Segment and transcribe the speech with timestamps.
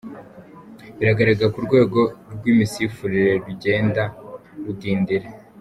[0.97, 2.01] Biragaragara ko urwego
[2.33, 4.03] rw’imisifurire rugenda
[4.63, 5.27] rudindira.